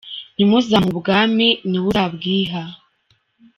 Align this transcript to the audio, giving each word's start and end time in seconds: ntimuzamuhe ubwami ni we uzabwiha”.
ntimuzamuhe 0.35 0.95
ubwami 0.97 1.47
ni 1.69 1.77
we 1.81 1.87
uzabwiha”. 1.91 2.61